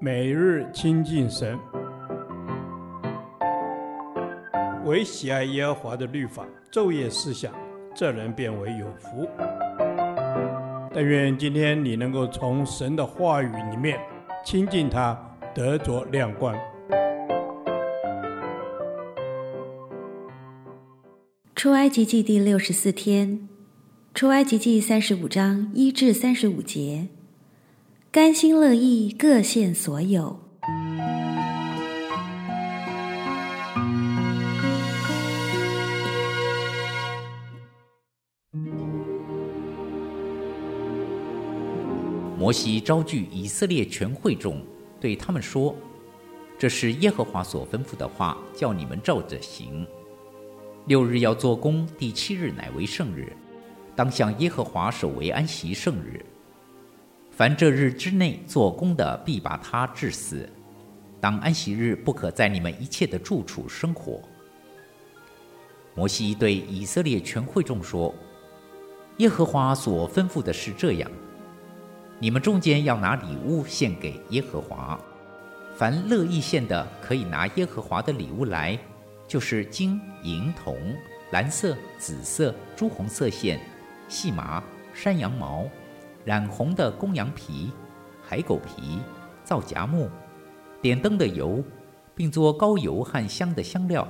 [0.00, 1.58] 每日亲近神，
[4.84, 7.52] 唯喜爱耶和华的律法，昼夜思想，
[7.94, 9.28] 这人便为有福。
[10.92, 13.98] 但愿今天你能够从神的话语里面
[14.44, 15.18] 亲近他，
[15.54, 16.54] 得着亮光。
[21.56, 23.48] 出埃及记第六十四天，
[24.12, 27.08] 出埃及记三十五章一至三十五节。
[28.14, 30.38] 甘心乐意，各献所有。
[42.38, 44.64] 摩西招聚以色列全会众，
[45.00, 45.74] 对他们说
[46.56, 49.84] ：“这是耶和华所吩咐的话，叫你们照着行。
[50.86, 53.32] 六日要做工，第七日乃为圣日，
[53.96, 56.24] 当向耶和华守为安息圣日。”
[57.36, 60.48] 凡这日之内做工的，必把他治死。
[61.20, 64.20] 当安息日不可在你们一切的住处生火。
[65.96, 68.14] 摩西对以色列全会众说
[69.18, 71.10] ：“耶和华所吩咐的是这样：
[72.20, 74.96] 你们中间要拿礼物献给耶和华。
[75.74, 78.78] 凡乐意献的，可以拿耶和华的礼物来，
[79.26, 80.76] 就是金银铜、
[81.32, 83.58] 蓝色、紫色、朱红色线、
[84.08, 84.62] 细麻、
[84.94, 85.68] 山羊毛。”
[86.24, 87.70] 染红的公羊皮、
[88.22, 88.98] 海狗皮、
[89.44, 90.08] 皂荚木、
[90.80, 91.62] 点灯的油，
[92.14, 94.08] 并做膏油和香的香料，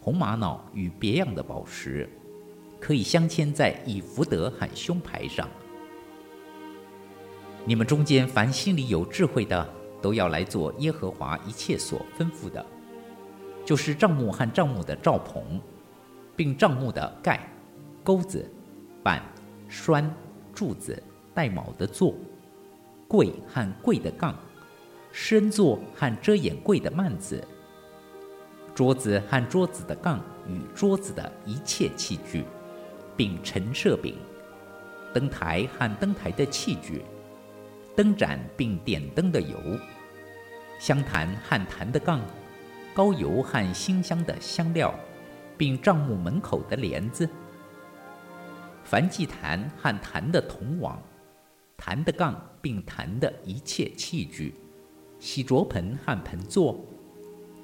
[0.00, 2.08] 红玛瑙与别样的宝石，
[2.80, 5.48] 可以镶嵌在以弗得和胸牌上。
[7.64, 9.68] 你们中间凡心里有智慧的，
[10.00, 12.64] 都要来做耶和华一切所吩咐的，
[13.64, 15.60] 就是帐幕和帐幕的罩棚，
[16.34, 17.48] 并帐幕的盖、
[18.02, 18.50] 钩子、
[19.02, 19.22] 板、
[19.68, 20.12] 栓、
[20.52, 21.00] 柱子。
[21.38, 22.16] 带卯的座，
[23.06, 24.34] 柜和柜的杠，
[25.12, 27.46] 深座和遮掩柜的幔子，
[28.74, 32.42] 桌子和桌子的杠与桌子的一切器具，
[33.16, 34.16] 并陈设饼，
[35.14, 37.04] 灯台和灯台的器具，
[37.94, 39.56] 灯盏并点灯的油，
[40.80, 42.20] 香坛和坛的杠，
[42.92, 44.92] 高油和馨香的香料，
[45.56, 47.30] 并帐幕门口的帘子，
[48.82, 51.00] 凡祭坛和坛的铜网。
[51.78, 54.52] 弹的杠，并弹的一切器具，
[55.20, 56.78] 洗濯盆和盆座，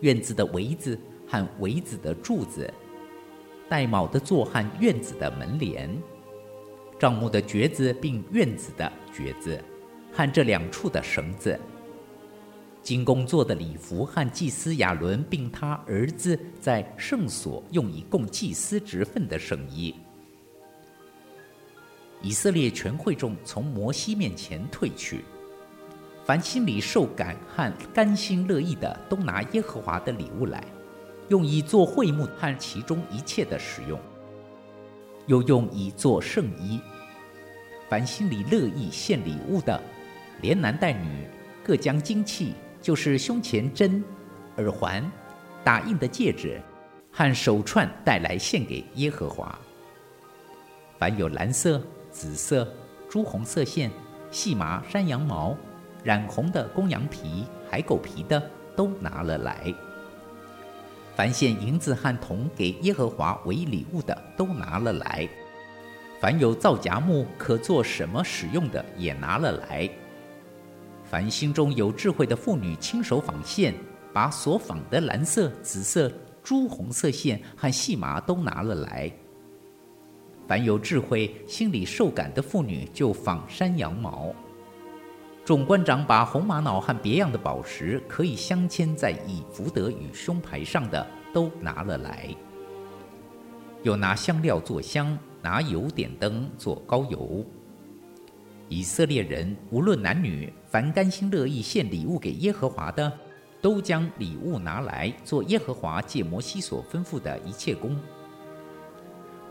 [0.00, 2.72] 院子的围子和围子的柱子，
[3.68, 5.90] 带铆的座和院子的门帘，
[7.00, 9.62] 帐幕的橛子，并院子的橛子，
[10.12, 11.58] 和这两处的绳子，
[12.82, 19.92] 金工做的礼服和祭司亚伦并他儿子在圣所用以供祭司职分的圣衣。
[22.26, 25.24] 以色列全会众从摩西面前退去，
[26.24, 30.60] 凡心里受感和甘心乐意的，都拿耶和华的礼物来，
[31.28, 33.96] 用以做会幕和其中一切的使用，
[35.26, 36.80] 又用以做圣衣。
[37.88, 39.80] 凡心里乐意献礼物的，
[40.42, 41.28] 连男带女，
[41.62, 44.02] 各将金器，就是胸前针、
[44.56, 45.08] 耳环、
[45.62, 46.60] 打印的戒指
[47.12, 49.56] 和手串带来献给耶和华。
[50.98, 51.80] 凡有蓝色。
[52.16, 52.66] 紫色、
[53.10, 53.90] 朱红色线、
[54.30, 55.54] 细麻、山羊毛、
[56.02, 58.42] 染红的公羊皮、海狗皮的，
[58.74, 59.70] 都拿了来。
[61.14, 65.28] 凡献银子和铜给耶和华为礼物的，都拿了来。
[66.18, 69.86] 凡有皂荚木可做什么使用的，也拿了来。
[71.04, 73.74] 凡心中有智慧的妇女亲手纺线，
[74.14, 76.10] 把所纺的蓝色、紫色、
[76.42, 79.12] 朱红色线和细麻都拿了来。
[80.46, 84.32] 凡有智慧、心里受感的妇女，就纺山羊毛。
[85.44, 92.28] 众官长把红玛瑙和别样的宝石，可以镶嵌在以弗得与胸牌上的，都拿了来。
[93.82, 97.44] 又拿香料做香，拿油点灯做膏油。
[98.68, 103.12] 以色列人无论男女，凡甘心乐意献礼物给耶和华的，
[103.60, 107.96] 都将礼物拿来做耶和华借摩西所吩咐的一切工。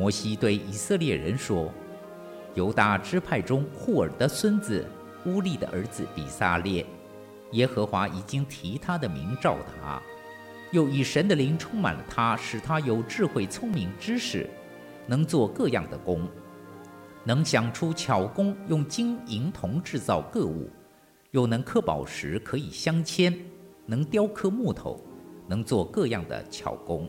[0.00, 1.70] 摩西对以色列人说
[2.56, 4.82] ：“犹大支派中户珥的孙子
[5.26, 6.86] 乌利的儿子比撒列，
[7.50, 10.00] 耶和华已经提他的名召他，
[10.72, 14.48] 又以神的灵充满了他，使他有智慧、聪明、知识，
[15.06, 16.26] 能做各样的工，
[17.22, 20.70] 能想出巧工，用金银铜制造各物，
[21.32, 23.36] 又能刻宝石，可以镶嵌，
[23.84, 24.98] 能雕刻木头，
[25.46, 27.06] 能做各样的巧工。”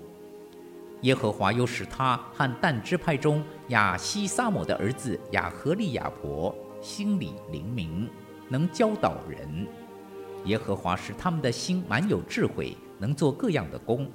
[1.02, 8.08] 耶和华又使他和但支派中亚希撒抹的儿子亚何利亚伯心里灵明，
[8.50, 9.68] 能教导人。
[10.46, 14.10] 耶和华使他们的心满有智慧，能做各样的工，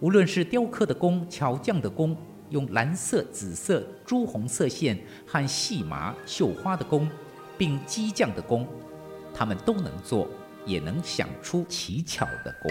[0.00, 2.16] 无论是雕刻的工、巧匠的工，
[2.48, 7.08] 用蓝色、紫色、朱红色线和细麻绣花的工，
[7.58, 8.66] 并机匠的工，
[9.34, 10.28] 他们都能做，
[10.64, 12.70] 也能想出奇巧的工。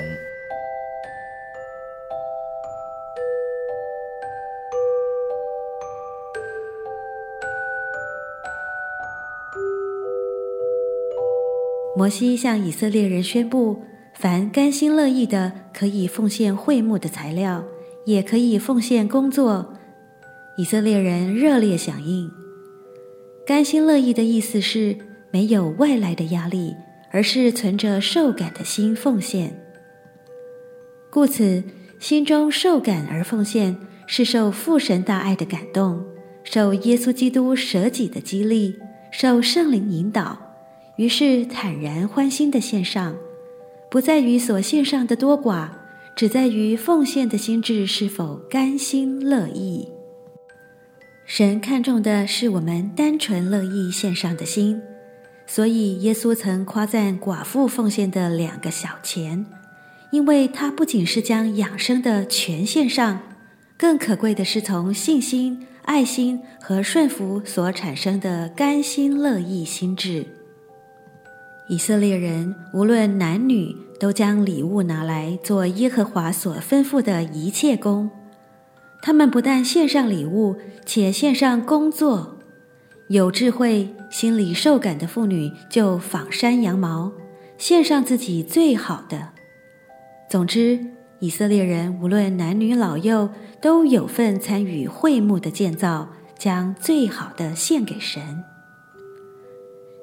[12.00, 17.62] 摩西向以色列人宣布，凡甘心乐意的，可以奉献会幕的材料，
[18.06, 19.74] 也可以奉献工作。
[20.58, 22.32] 以色列人热烈响应。
[23.46, 24.96] 甘心乐意的意思是
[25.30, 26.74] 没有外来的压力，
[27.12, 29.62] 而是存着受感的心奉献。
[31.10, 31.62] 故此，
[32.00, 33.76] 心中受感而奉献，
[34.08, 36.02] 是受父神大爱的感动，
[36.46, 38.78] 受耶稣基督舍己的激励，
[39.12, 40.49] 受圣灵引导。
[41.00, 43.16] 于是坦然欢欣的献上，
[43.90, 45.70] 不在于所献上的多寡，
[46.14, 49.88] 只在于奉献的心志是否甘心乐意。
[51.26, 54.82] 神看重的是我们单纯乐意献上的心，
[55.48, 59.46] 所以耶稣曾夸赞寡妇奉献的两个小钱，
[60.12, 63.22] 因为他不仅是将养生的全献上，
[63.78, 70.26] 更可贵的是从信心、爱心和顺服所产生的甘心乐意心智。
[71.70, 78.10] 以色列人无论男女，都将礼物拿来做耶和华所吩咐的一切工。
[79.04, 82.40] 他们不但献上礼物，且献上工作。
[83.10, 87.12] 有智慧、心里受感的妇女就纺山羊毛，
[87.60, 89.30] 献上自己最好的。
[90.28, 90.84] 总之，
[91.20, 93.30] 以色列人无论男女老幼，
[93.62, 98.44] 都有份参与会幕的建造，将最好的献给神。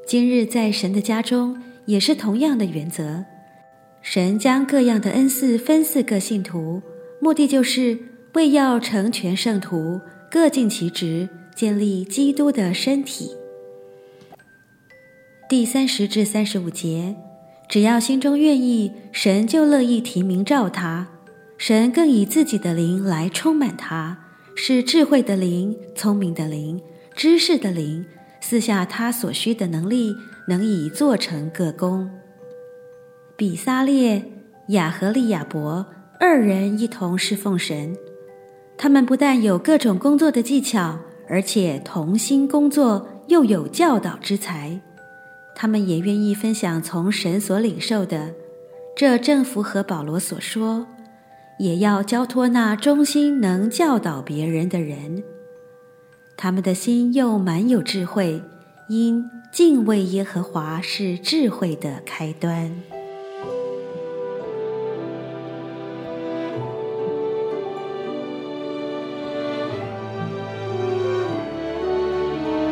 [0.06, 3.24] 今日在神的家中，也是同样的原则。
[4.00, 6.80] 神将各样的恩赐分赐各信徒，
[7.20, 7.98] 目的就是
[8.34, 10.00] 为要成全圣徒，
[10.30, 13.32] 各尽其职，建立基督的身体。
[15.48, 17.16] 第三十至三十五节，
[17.68, 21.08] 只要心中愿意，神就乐意提名召他。
[21.58, 24.18] 神更以自己的灵来充满他，
[24.54, 26.80] 是智慧的灵、聪明的灵、
[27.16, 28.06] 知识的灵。
[28.48, 30.14] 赐下他所需的能力，
[30.46, 32.08] 能以做成各工。
[33.36, 34.22] 比撒列、
[34.68, 35.84] 亚和利亚伯
[36.20, 37.96] 二人一同侍奉神，
[38.78, 40.96] 他们不但有各种工作的技巧，
[41.28, 44.80] 而且同心工作，又有教导之才。
[45.56, 48.32] 他们也愿意分享从神所领受的，
[48.96, 50.86] 这正符合保罗所说，
[51.58, 55.24] 也要交托那忠心能教导别人的人。
[56.38, 58.42] 他们的心又满有智慧，
[58.88, 62.70] 因敬畏耶和华是智慧的开端。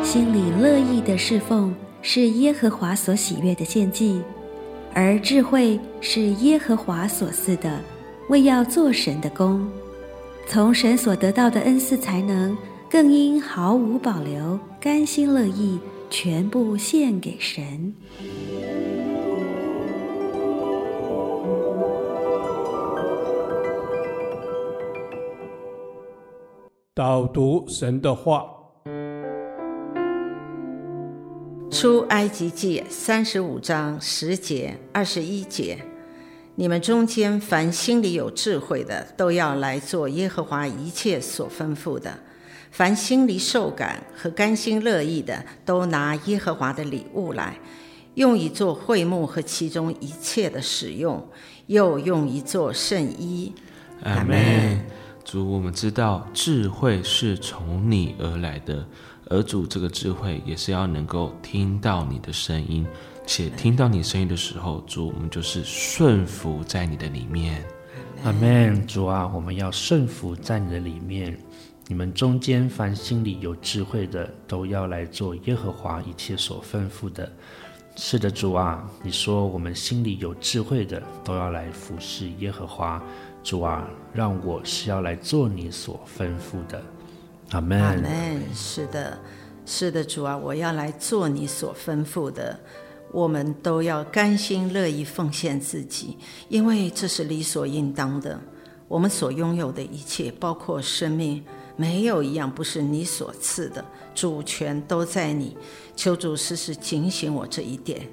[0.03, 1.73] 心里乐意的侍奉
[2.03, 4.21] 是耶和华所喜悦的献祭，
[4.93, 7.81] 而智慧是耶和华所赐的，
[8.29, 9.67] 为要做神的工，
[10.47, 12.55] 从神所得到的恩赐才能。
[12.95, 15.77] 更应毫无保留、甘心乐意，
[16.09, 17.93] 全部献给神。
[26.93, 28.45] 导读神的话，
[31.69, 35.79] 出埃及记三十五章十节、二十一节：
[36.55, 42.19] 你们中间凡心里有智慧的，都要来做耶和华一切所吩咐的。
[42.71, 47.57] 凡心里受感和甘心乐意的，都拿耶和华的礼物来，
[48.15, 51.25] 用以做会幕和其中一切的使用，
[51.67, 53.53] 又用以做圣衣。
[54.03, 54.85] 阿门。
[55.23, 58.85] 主，我们知道智慧是从你而来的，
[59.27, 62.85] 而主这个智慧也是要能够听到你的声音，
[63.25, 67.63] 且听到你声音的时候，主，我们就是顺服在你的里面。
[68.23, 68.85] 阿门。
[68.85, 71.35] 主啊，我们要顺服在你的里面。
[71.87, 77.31] 你们中间凡心里有智慧的，都要来做耶和华一切所吩咐的。
[77.95, 83.01] 是的，主啊，你说我们心里有智慧的，都要来服侍耶和华。
[83.43, 86.81] 主啊，让我是要来做你所吩咐的。
[87.51, 87.79] 阿门。
[87.79, 88.41] 阿门。
[88.53, 89.19] 是的，
[89.65, 92.59] 是的，主啊，我要来做你所吩咐的。
[93.11, 96.17] 我们都要甘心乐意奉献自己，
[96.49, 98.41] 因为这是理所应当的。
[98.87, 101.43] 我们所拥有的一切，包括生命。
[101.75, 105.57] 没有一样不是你所赐的，主权都在你。
[105.95, 108.07] 求主时时警醒我这一点。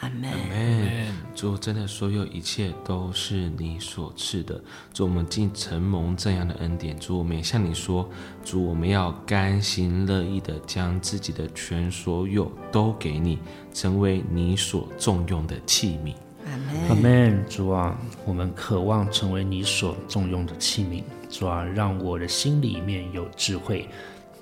[0.00, 0.30] 阿门。
[0.30, 1.14] 阿门。
[1.34, 4.62] 主，真的所有一切都是你所赐的。
[4.92, 6.98] 主，我们竟承蒙这样的恩典。
[6.98, 8.08] 主，我们也向你说，
[8.44, 13.38] 主，我们要甘心乐意的将自己的全所有都给你，
[13.72, 16.14] 成为你所重用的器皿。
[16.44, 16.88] 阿门。
[16.88, 17.44] 阿门。
[17.48, 21.02] 主啊，我们渴望成为你所重用的器皿。
[21.28, 23.88] 主啊，让我的心里面有智慧，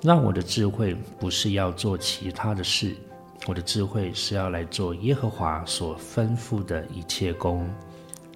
[0.01, 2.95] 让我的智慧不是要做其他的事。
[3.47, 7.69] 我的智慧是要来做耶和华所吩咐的一切工，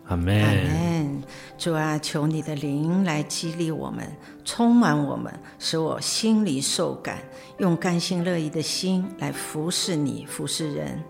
[0.06, 0.44] 阿门。
[0.44, 1.24] 阿门。
[1.58, 4.08] 主啊，求你的灵来激励我们，
[4.46, 7.20] 充满我们，使我心里受感，
[7.58, 11.04] 用甘心乐意的心来服侍你，服侍人，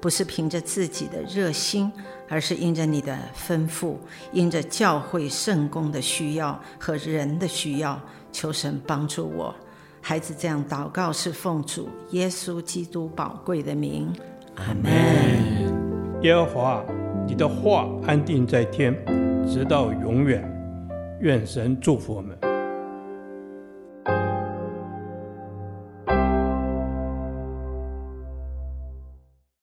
[0.00, 1.90] 不是凭着自己的热心，
[2.28, 3.96] 而是因着你的吩咐，
[4.32, 8.00] 因着教会圣工的需要和人的需要，
[8.32, 9.54] 求神帮助我。
[10.00, 14.12] 孩子这样祷告，是奉主耶稣基督宝贵的名，
[14.56, 16.22] 阿门。
[16.22, 16.84] 耶和华，
[17.26, 18.94] 你的话安定在天，
[19.46, 20.42] 直到永远。
[21.20, 22.36] 愿神祝福我们。